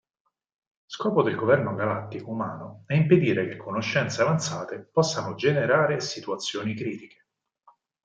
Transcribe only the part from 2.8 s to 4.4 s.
è impedire che conoscenze